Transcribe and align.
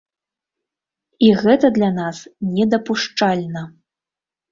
І 1.27 1.27
гэта 1.43 1.67
для 1.77 1.89
нас 1.97 2.17
недапушчальна! 2.55 3.63